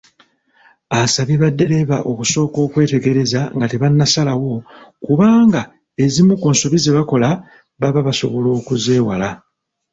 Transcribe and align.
Asabye 0.99 1.35
baddereeva 1.43 1.97
okusooka 2.11 2.57
okwetegereza 2.65 3.41
nga 3.55 3.65
tebannasalawo 3.71 4.53
kubanga 5.05 5.61
ezimu 6.03 6.33
ku 6.41 6.47
nsobi 6.53 6.77
ze 6.83 6.91
bakola 6.97 7.29
baba 7.81 8.01
basobola 8.07 8.49
okuzeewala. 8.59 9.29